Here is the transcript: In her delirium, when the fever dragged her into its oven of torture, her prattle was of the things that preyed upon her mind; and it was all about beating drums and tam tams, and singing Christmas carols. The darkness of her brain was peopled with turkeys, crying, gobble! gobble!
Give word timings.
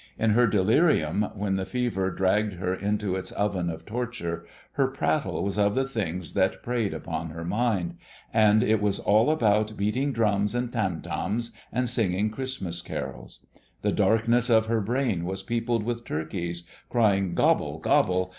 In 0.17 0.31
her 0.31 0.47
delirium, 0.47 1.27
when 1.35 1.57
the 1.57 1.63
fever 1.67 2.09
dragged 2.09 2.53
her 2.53 2.73
into 2.73 3.13
its 3.15 3.31
oven 3.33 3.69
of 3.69 3.85
torture, 3.85 4.47
her 4.71 4.87
prattle 4.87 5.43
was 5.43 5.59
of 5.59 5.75
the 5.75 5.87
things 5.87 6.33
that 6.33 6.63
preyed 6.63 6.91
upon 6.91 7.29
her 7.29 7.45
mind; 7.45 7.97
and 8.33 8.63
it 8.63 8.81
was 8.81 8.97
all 8.97 9.29
about 9.29 9.77
beating 9.77 10.11
drums 10.11 10.55
and 10.55 10.73
tam 10.73 11.03
tams, 11.03 11.51
and 11.71 11.87
singing 11.87 12.31
Christmas 12.31 12.81
carols. 12.81 13.45
The 13.83 13.91
darkness 13.91 14.49
of 14.49 14.65
her 14.65 14.81
brain 14.81 15.23
was 15.23 15.43
peopled 15.43 15.83
with 15.83 16.03
turkeys, 16.03 16.63
crying, 16.89 17.35
gobble! 17.35 17.77
gobble! 17.77 18.29